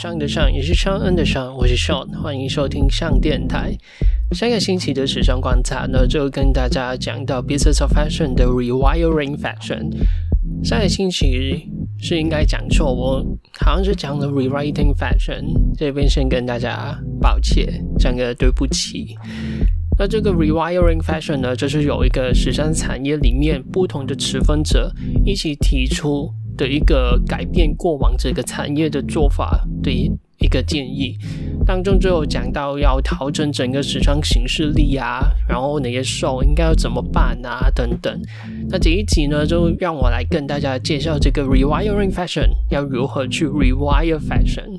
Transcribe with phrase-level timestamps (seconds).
[0.00, 3.76] 上的上也是上恩的上，我是 Sean，欢迎收听上电台。
[4.30, 9.90] 下个星期的时尚观察呢，就跟大家讲到 Business of Fashion 的 Rewiring Fashion。
[10.62, 11.68] 上个星期
[12.00, 13.26] 是应该讲错，我
[13.58, 19.16] 好像是讲了 Rewriting Fashion，这边先跟大家抱歉，讲个对不起。
[19.98, 24.92] 那这个 Rewiring Fashion 呢，就是有一个时尚产业里面不同的持分者
[25.24, 26.32] 一起提出。
[26.58, 31.16] 的一个改变过往这个产业的做法的一个建议
[31.64, 38.20] 当中，就有讲到要调整整个时尚形式力啊，然后哪些秀应该要怎么办啊等等。
[38.68, 44.76] 那这一集呢，就让我来跟大家介绍这个 Rewiring Fashion 要如何去 Rewire Fashion。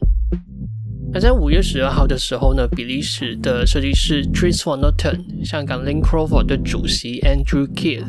[1.12, 8.06] 那在五月十二号的时候呢，比利时的设计师 Dries Van Noten、香港 Link Crawford 的主席 Andrew Keith，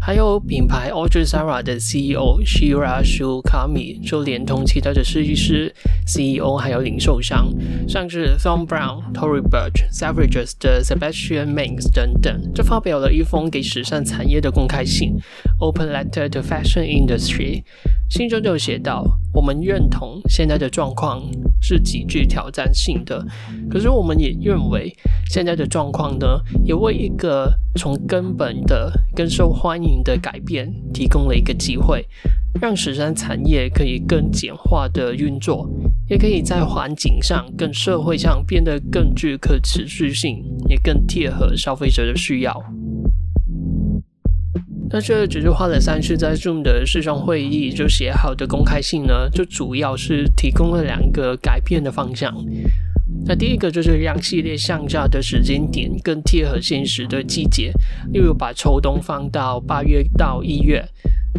[0.00, 5.74] 还有品牌 Audrey Zara 的 CEO Shira Shukami，就连同其他的设计师、
[6.06, 7.48] CEO 还有零售商，
[7.88, 15.16] 像是 Thom Brown、Tory Burch、Savages 的 Sebastian Mains 等等，就发表了一封给时尚产业的公开信
[15.58, 17.64] （Open Letter to Fashion Industry）。
[18.10, 21.22] 信中就写道：“我们认同现在的状况
[21.60, 23.24] 是极具挑战性的，
[23.70, 24.94] 可是我们也认为
[25.28, 26.26] 现在的状况呢，
[26.64, 32.06] 也为一个从根本的更受欢迎的改变提供了一个机会，
[32.60, 35.66] 让时尚产业可以更简化的运作，
[36.08, 42.62] 也可以在环境上、跟社会上变得更具可持续性，也更贴合消费者的需要。”
[44.92, 52.34] 那这只是花了三次在 Zoom 的视讯会议就写好的公开信呢，就主要是提供了两个改变的方向。
[53.26, 57.72] 那第一个就是让系列上架的时间点更贴合现实的季节，
[58.12, 60.84] 例如把秋冬放到八月到一月，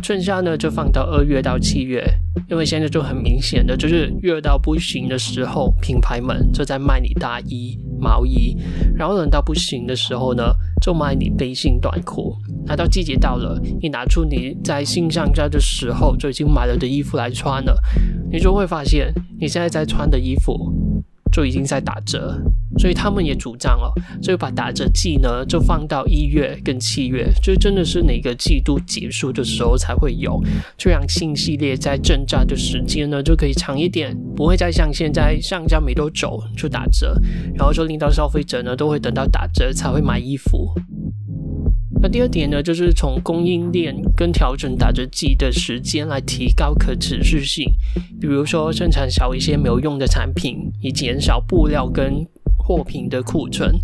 [0.01, 2.03] 春夏呢就放到二月到七月。
[2.49, 8.57] 因为现在就很明显的就是热到不行的时候，品牌们就在卖你大衣、毛衣，
[8.95, 10.43] 然后冷到不行的时候呢，
[10.81, 12.35] 就卖你背心、短裤。
[12.65, 17.77] 那到季节到了，你拿出你在新上架的时候就已经买了的衣服来穿了，
[18.31, 20.73] 你就会发现你现在在穿的衣服
[21.31, 22.41] 就已经在打折。
[22.79, 30.41] 所以他们也主张哦，就把打折季呢就放到一月跟七月，就真的是哪个季度结束的时候才会有，
[30.75, 37.15] 这样新系列在正价的时间呢就可以长一点，不会再像现在上架没多久就打折，
[37.53, 40.73] 然后就令到消费者呢都会等到打折才会买衣服。
[42.03, 47.63] 那第二点呢，就是从供应链跟调整打折季的时间来提高可持续性，
[48.19, 52.27] 比如说生产少一些没有用的产品，以减少布料跟
[52.57, 53.79] 货品的库存，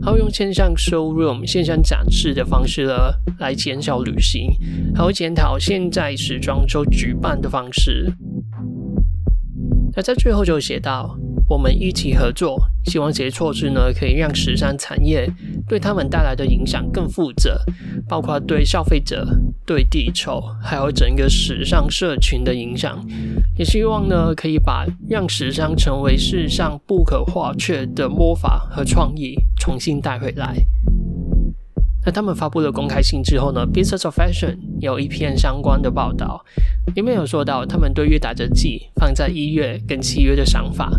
[0.00, 2.94] 还有用线上 showroom 线上展示的方式呢，
[3.40, 4.52] 来减少旅行，
[4.94, 8.12] 还有检讨现在时装周举办的方式。
[9.96, 11.16] 那在最后就写到，
[11.48, 15.28] 我们一起合作，希望这些措施呢，可以让时尚产业。
[15.68, 17.60] 对他们带来的影响更负责，
[18.08, 19.26] 包括对消费者、
[19.66, 22.98] 对地球，还有整个时尚社群的影响。
[23.56, 30.54] 也希望呢，可以把让时尚成为世上不可或缺的魔法和创意重新带回来。
[32.06, 36.44] 那他们发布了公开信之后呢，Business of Fashion 有一篇相关的报道，
[36.94, 40.90] 里面有说到他们对于打折季放在一月跟七月的想法。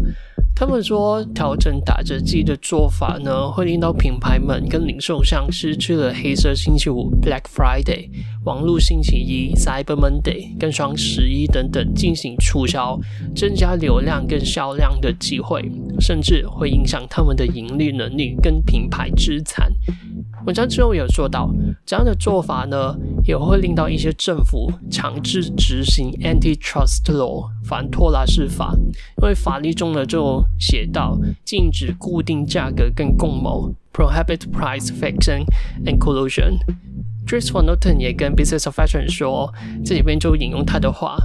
[0.56, 8.10] 他们说，调整打折季的做法呢，会令到品牌们跟零售商失去了黑色星期五 （Black Friday）、
[8.46, 12.98] 网络星期一 （Cyber Monday） 跟双十一等等进行促销、
[13.36, 19.70] 增加流量跟销量的机会，甚至会影响他们的盈利能力跟品牌资产。
[20.46, 21.52] 文章之后有说到，
[21.86, 28.76] 这样的做法呢，也会令到一些政府强制执行 Antitrust Law 反托拉斯法，
[29.22, 35.46] 因为法律中呢就写到禁止固定价格跟共谋 Prohibit Price Fixing
[35.86, 36.60] and Collusion。
[37.26, 39.52] Dries von Noten 也跟 Business of Fashion 说，
[39.84, 41.18] 这里边就引用他的话：“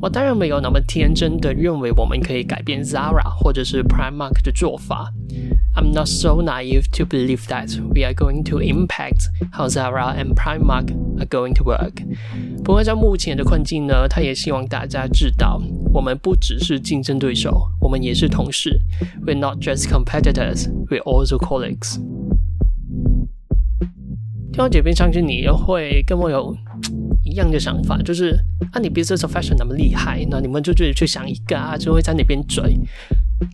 [0.00, 5.12] 我当然没有那么天真的认为我们可以改变 Zara 或者是 Primark 的做法。”
[5.74, 10.34] I'm not so naive to believe that we are going to impact how Zara and
[10.34, 12.04] Primark are going to work。
[12.64, 15.60] 不过在目前的困境呢，他也希望大家知道，
[15.92, 18.80] 我们不只是竞争对手，我们也是同事。
[19.24, 21.98] We're not just competitors, we're also colleagues。
[24.58, 26.52] 听到这边，相信你又会跟我有
[27.22, 28.36] 一样的想法，就是
[28.72, 32.76] 啊，你 Business of Fashion 那么厉害，那你们就自己去想一个啊，就会在那边追。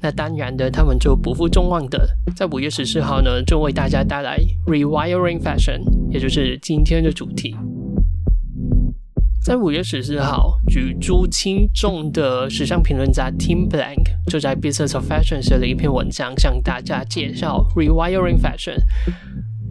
[0.01, 7.55] 那当然的，他们就不负众望的，在五月十四号呢，就为大家带来 Rewiring Fashion，也就是今天的主题。
[9.45, 18.79] 在五月十四号，举足轻重的时尚评论家 Tim Blank 就在 Business of Fashion 写了一篇文章，向大家介绍 Rewiring Fashion。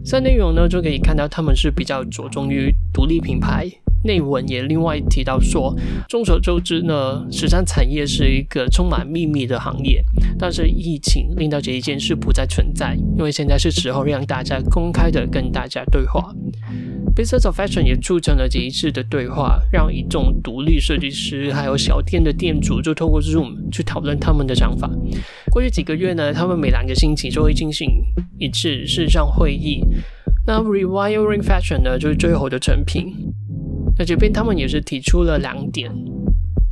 [0.04, 3.66] 在内容呢，就可以看到他们是比较着重于独立品牌。
[4.04, 5.74] 内文也另外提到说，
[6.08, 10.04] 众所周知呢，时尚产业是一个充满秘密的行业。
[10.38, 16.34] 但是疫情令到这一件事不再存在，因为现在是时候让大家公开的跟大家对话。
[17.16, 24.90] Business of Fashion 也促成了这一次的对话，让一众独立设计师还有小店的店主就透过 Zoom 去讨论他们的想法。
[25.50, 27.88] 过去几个月呢，他们每两个星期就会进行
[28.38, 29.80] 一次线上会议。
[30.46, 33.14] 那 Rewiring Fashion 呢，就是最后的成品。
[33.96, 35.90] 那这边他们也是提出了两点，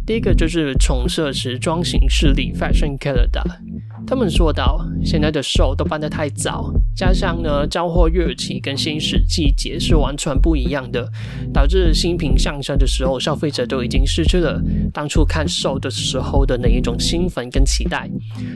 [0.05, 3.45] 第一个就是重设时装形式里 Fashion Calendar。
[4.13, 11.11] 他们说到，现在的兽都办得太早，加上呢，交货日期跟新史季节是完全不一样的，
[11.51, 14.61] 导致新品上升的时候，消费者都已经失去了
[14.93, 18.07] 当初看兽的时候的那一种兴奋跟期待。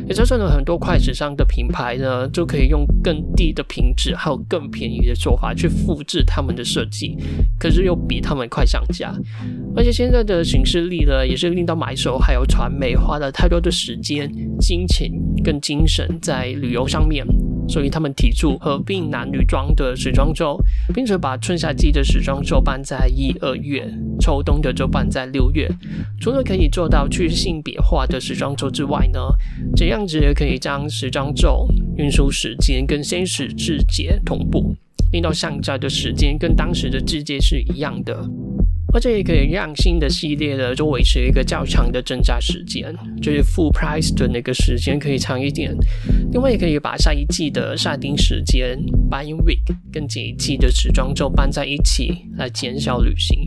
[0.06, 7.17] 也就是呢，很多快时尚的品牌呢，就可以用更低的品质还有更便宜的做法去复制他们的设计，
[7.58, 9.11] 可是又比他们快上架。
[9.75, 14.31] 而且现在的形式力呢，也是令到买手还有传媒花了太多的时间、
[14.61, 15.11] 金钱。
[15.46, 17.25] 更精神在旅游上面，
[17.69, 20.58] 所以他们提出合并男女装的时装周，
[20.93, 23.88] 并且把春夏季的时装周办在一二月，
[24.19, 25.70] 秋冬的就办在六月。
[26.20, 29.20] 除了可以做到去性别化的时装周之外呢，
[29.76, 34.75] 这样子也可以将时装周运输时间跟先时季节同步，
[35.12, 38.28] 令到上架的时间跟当时的季节是一样的。
[38.96, 42.90] 而且也可以让新的系列呢，就维持一个较长的增加时间，
[43.20, 45.70] 就是 full price 的那个时间可以长一点。
[46.32, 48.75] 另外，也可以把下一季的下定时间
[49.10, 49.60] buying week
[49.93, 53.46] 跟这一季的时装周搬在一起，来减少旅行。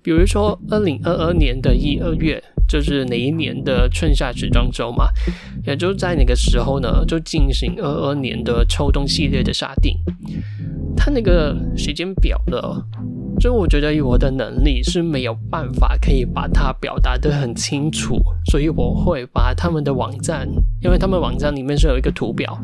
[0.00, 5.08] 比如说，二零二二年的一二月就是哪一年的春夏时装周嘛，
[5.66, 9.98] 也就在那个时候呢，就进行二二年的秋冬系列的下定。
[10.96, 12.56] 它那个时间表呢？
[13.40, 18.16] 所以我觉得以我的能力是没有办法可以把它表达得很清楚，
[18.46, 20.48] 所以我会把他们的网站，
[20.80, 22.58] 因为他们网站里面是有一个图表，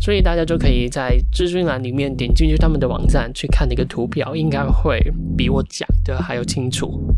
[0.00, 5.00] 所以大家就可以在资讯栏里面点进去他们的网站去看那个图表，应该会
[5.36, 7.14] 比我讲的还要清楚。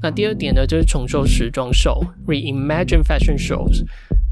[0.00, 3.84] 那第二点呢，就是重塑时装秀，Reimagine Fashion Shows。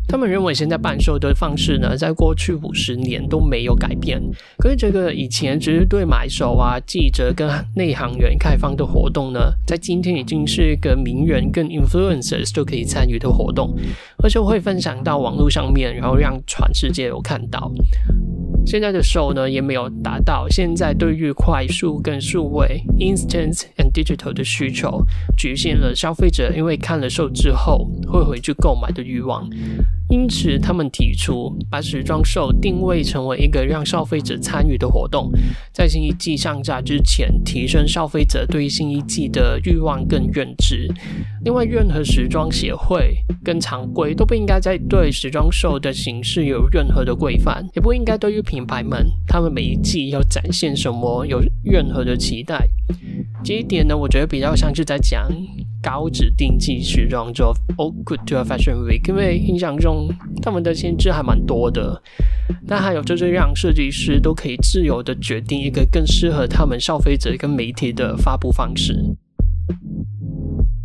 [0.09, 4.23] 他们认为现在办售的方式呢，在过去五十年都没有改变。
[4.59, 13.77] 可是这个以前只是对买手啊、记者跟内行人开放的活动呢，在今天已经是一个名人跟 influencers 都可以参与的活动，
[14.23, 17.71] 而且会分享到网络上面，然后让全世界有看到。
[18.65, 25.05] 现在的 show 呢，也没有达到现在对于快速跟数位 instant and digital 的需求，
[25.37, 29.49] 局限了消费者因为看了售之后会回去购买的欲望。
[30.09, 35.33] 因此，他们提出把时装秀定位成为一个让消费者参与的活动，
[35.73, 40.89] 在新一季上架之前，提升消费者对新一季的欲望跟认知。
[41.45, 52.69] 另外，任何时装协会跟常规都不应该再对时装秀的形式有任何的规范，也不应该对于品牌们他们每一季要展现什么有任何的期待。
[53.43, 55.29] 这一点呢，我觉得比较像是在讲。
[55.87, 60.09] 高指定季时装周 Haute Couture Fashion Week，因为印象中
[60.43, 62.03] 他们的限制还蛮多的，
[62.67, 69.17] 但还有就是让设计师都可以自由的决定一个更适合他们消费者跟媒体的发布方式。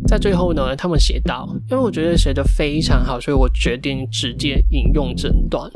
[0.06, 5.68] 在最后呢，他们写道，因为我觉得写得非常好，所以我决定直接引用整段。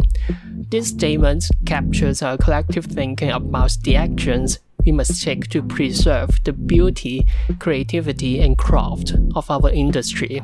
[0.70, 4.56] This statement captures our collective thinking about the actions
[4.86, 7.26] we must take to preserve the beauty,
[7.58, 10.40] creativity, and craft of our industry,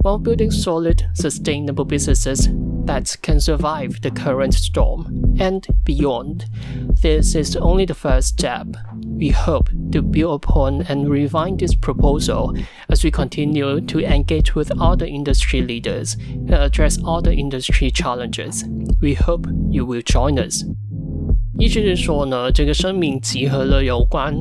[0.00, 2.48] while building solid, sustainable businesses
[2.86, 6.46] that can survive the current storm and beyond.
[7.02, 8.68] This is only the first step.
[9.04, 12.56] We hope to build upon and refine this proposal
[12.88, 18.64] as we continue to engage with other industry leaders and address other industry challenges.
[19.00, 20.64] We hope you will join us.
[21.58, 24.34] 意思是说呢，这个声明集合了有关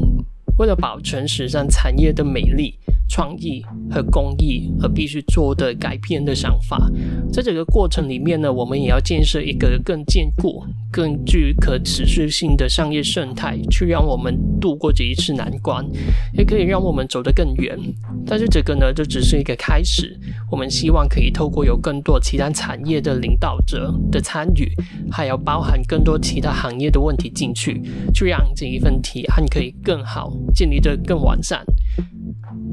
[0.57, 6.89] 为了保存时尚产业的美丽、创意和公益而必须做的改变的想法。
[7.31, 15.85] 在这个过程里面呢，我们也要建设一个更坚固、更具可持续性的商业生态，去让我们度过这一次难关，
[16.33, 17.77] 也可以让我们走得更远。
[18.25, 20.19] 但是这个呢，就只是一个开始。
[20.51, 24.71] 我们希望可以透过有更多其他产业的领导者的参与，
[25.11, 27.81] 还有包含更多其他行业的问题进去，
[28.13, 31.65] 去让这一份提案可以更好、建立得更完善。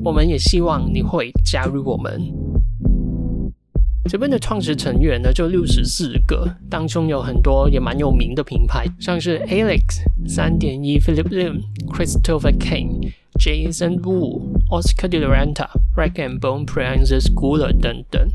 [0.04, 2.20] 我们也希望你会加入我们。
[4.08, 18.28] 这边的创始成员呢，就六十四个，当中有很多也蛮有名的品牌，像是 Alex、三点一、Philip Lim、Christopher Kane、Jason Wu、Oscar de la Renta、Rag and Bone、Francis Gula 等等。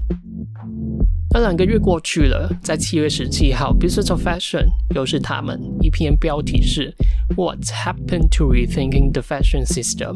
[1.34, 6.96] 那两个月过去了，在七月十七号，Business of Fashion 又是他们一篇标题是
[7.36, 10.16] What's happened to rethinking the fashion system？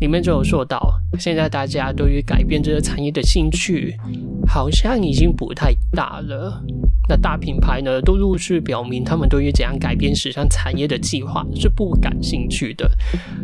[0.00, 0.80] 里面就有说到，
[1.18, 3.94] 现在大家对于改变这个产业的兴趣
[4.46, 6.62] 好像已经不太大了。
[7.08, 12.88] 那大品牌呢，都陆续表明，他们对于怎样改变时尚产业的计划是不感兴趣的。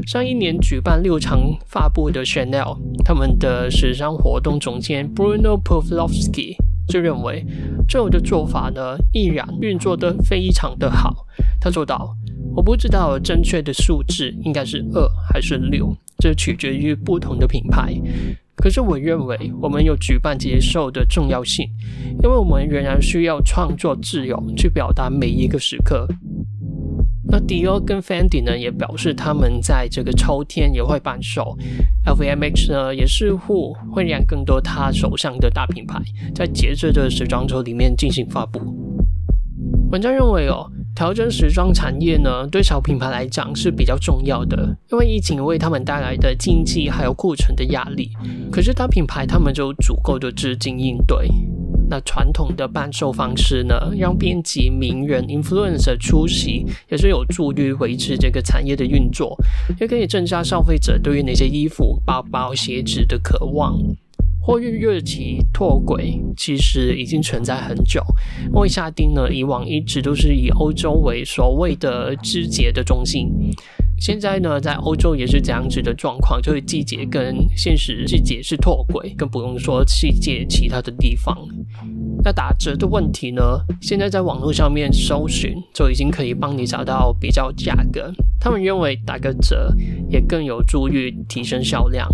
[0.06, 6.56] 上一年举办六场发布的 Chanel，他们的时尚活动总监 Bruno Pavlovsky
[6.88, 7.44] 就认为，
[7.88, 11.26] 这样的做法呢，依然运作得非常的好。
[11.60, 12.16] 他说道
[12.54, 17.94] ：“我不知道正确的数字应该是二还是六，这取决于不同的品牌。
[18.56, 21.68] 可是我认为，我们有举办接受的重要性，
[22.22, 26.08] 因为我们仍然需要创作自由去表达每一个时刻。”
[27.28, 31.58] 那迪奥跟 Fendi 呢，也表示他们在这个秋天也会办手。
[32.06, 36.00] LVMH 呢，也似乎会让更多他手上的大品牌
[36.32, 38.60] 在节日的时装周里面进行发布。
[39.90, 48.10] 文章认为哦，调整时装产业呢，对小品牌来讲是比较重要的，因为疫情为他们带来的经济还有库存的压力。
[48.50, 51.28] 可是大品牌他们就足够的资金应对。
[51.88, 59.36] 那传统的办售方式呢，让编辑、名人、influencer 出席，也是有助于维持这个产业的运作，
[59.78, 63.78] 也可以增加消费者对于那些衣服、包包、鞋子的渴望。
[64.46, 68.00] 货运日期脱轨其实已经存在很久，
[68.54, 73.28] 因为夏丁呢，以往一直都是以欧洲为所谓的季节的中心。
[73.98, 81.36] 现在呢，在欧洲也是这样子的状况，就是季节跟现实季节是脱轨，更不用说世界其他的地方。
[82.22, 83.42] 那打折的问题呢，
[83.80, 88.12] 现在在网络上面搜寻就已经可以帮你找到比较价格。
[88.38, 89.74] 他们认为打个折
[90.08, 92.08] 也更有助于提升销量。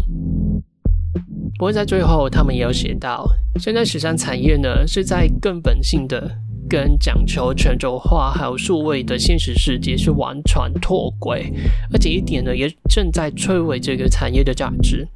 [1.63, 3.25] 不过在最后，他们也有写到，
[3.61, 6.29] 现在时尚产业呢是在根本性的。
[6.69, 11.53] 跟讲求全球化还有数位的现实世界是完全脱轨，
[11.93, 15.07] 而且一点呢也正在摧毁这个产业的价值。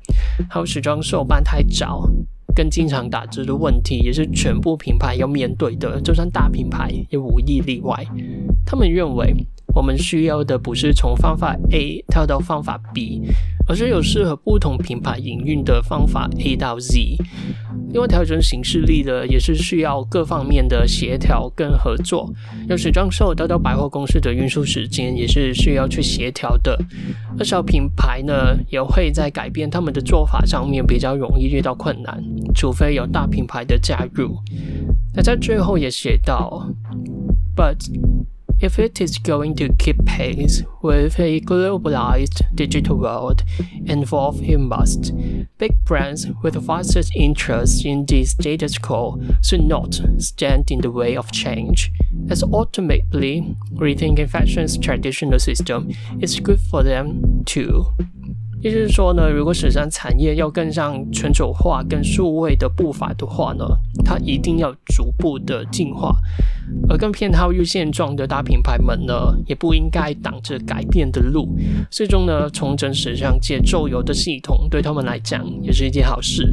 [0.48, 2.08] 还有时装秀办太早，
[2.54, 8.06] 跟经常打折的问题，也是全部品牌要面对的，就算大品牌也无一例外。
[8.64, 9.34] 他们认为，
[9.74, 13.22] 我们需要的不是从方法 A 跳到方法 B，
[13.66, 17.16] 而是有适合不同品牌营运的方法 A 到 Z。
[17.92, 22.30] 因为调整形式力的也是需要各方面的协调跟合作，
[22.68, 26.78] 有时装秀到到百货公司的运输时间也是需要去协调的，
[27.38, 32.23] 而小品牌呢也会在改变他们的做法上面比较容易遇到困难，
[32.54, 34.37] 除非有大品牌的加入。
[35.14, 36.68] 那在最后也写到
[37.54, 37.78] ，But。
[38.58, 43.44] If it is going to keep pace with a globalized digital world,
[43.84, 45.12] involve it must.
[45.58, 51.16] Big brands with vested interests in the status quo should not stand in the way
[51.16, 51.92] of change,
[52.30, 57.92] as ultimately rethinking fashion's traditional system is good for them too.
[58.66, 63.64] 意思是说呢，如果时尚产业要跟上全球化跟数位的步伐的话呢，
[64.04, 66.16] 它一定要逐步的进化，
[66.88, 69.14] 而更偏好于现状的大品牌们呢，
[69.46, 71.56] 也不应该挡着改变的路。
[71.92, 76.52] 最终呢，重整时尚界旧有的系统，对他们来讲也是一件好事。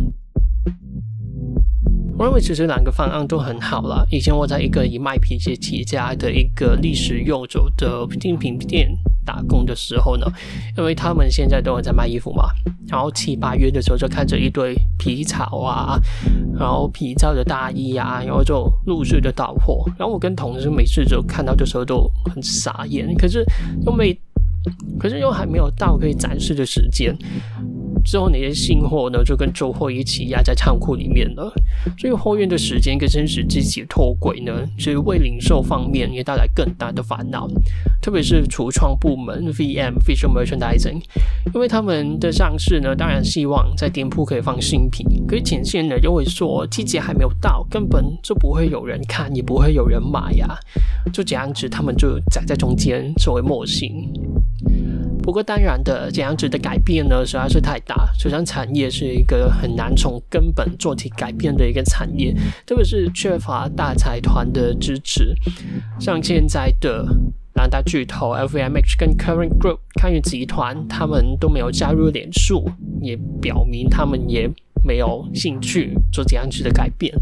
[2.15, 4.05] 我认为其实两个方案都很好啦。
[4.11, 8.95] 以前我在一个以卖皮鞋起家的一个历史悠久的精品店。
[9.25, 10.25] 打工的时候呢，
[10.77, 12.49] 因为他们现在都有在卖衣服嘛，
[12.87, 15.99] 然后七八月的时候就看着一堆皮草啊，
[16.57, 23.43] 然后皮草的大衣啊，然后就陆续的到货，然后我跟同事每次就看到的时候都很傻眼，可是
[23.85, 24.17] 又没，
[24.99, 27.17] 可是又还没有到可以展示的时间。
[28.03, 31.53] 之后那些新货呢，就跟旧货一起压在仓库里面了。
[31.97, 37.47] 所以货运的时间跟真实季节脱轨呢，所以为零售方面也带来更大的烦恼。
[38.01, 41.01] 特别是橱窗部门 （VM, Visual Merchandising），
[41.53, 50.57] 因为他们的上市呢，当然希望在店铺可以放新品，可是前线呢又会说季节还没有到，根本就不会有人看，也不会有人买呀。
[51.13, 54.11] 就这样子，他们就夹在中间作为模型。
[55.23, 58.07] 不过当然的，这样子的改变呢，实在是太大。
[58.19, 65.33] 时尚产业是一个很难从根本做起改变的一个产业，特别是缺乏大财团的支持。
[65.97, 67.07] 像现在的
[67.55, 72.69] 两大巨头 LVMH 跟 Current Group 康悦集团，他们都没有加入脸书，
[73.01, 74.49] 也表明他们也
[74.83, 77.13] 没有兴趣做这样子的改变。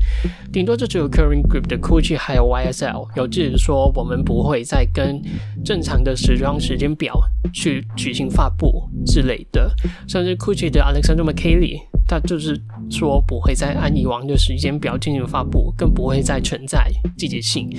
[0.51, 5.21] 顶多就只有 Current Group 的 Gucci 还有 YSL 有自己说，我们不会再跟
[5.63, 7.19] 正常的时装时间表
[7.53, 9.73] 去举行发布之类的。
[10.07, 11.79] 甚至 Gucci 的 Alexander McQueen
[12.11, 17.69] 他就是说不会再按以往的时间表进行发布，更不会再存在季节性。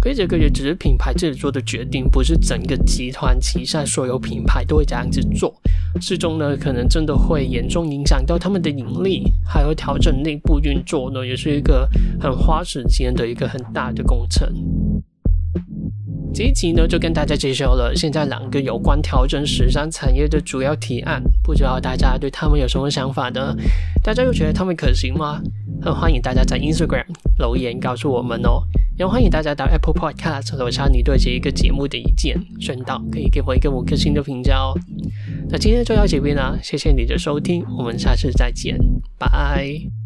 [0.00, 5.52] 可以这个也只是品牌自己做的决定，不是整个集团旗下所有品牌都会这样子做。
[6.00, 11.88] 最终呢，可能真的会严重影响到他们的盈利，还有调整内部运作呢，也是一个
[12.20, 14.48] 很花时间的一个很大的工程。
[16.34, 23.54] 这一集呢，就跟大家介绍了现在两个有关调整时尚产业的主要提案，不知道大家对他们有什么想法呢？
[24.02, 25.40] 大家又觉得他们可行吗？
[25.82, 27.04] 很欢迎大家在 Instagram
[27.38, 28.62] 留言告诉我们哦。
[28.98, 34.74] 也欢迎大家到 Apple Podcast 留下你对这一个节目的意见，顺道可以给我一个五颗星的评价哦。
[35.48, 38.78] 那今天就到这边啦，谢谢你的收听，我们下次再见，
[39.18, 40.01] 拜。